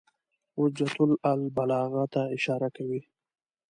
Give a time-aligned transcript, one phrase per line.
[0.57, 3.01] حجة الله البالغة ته اشاره کوي.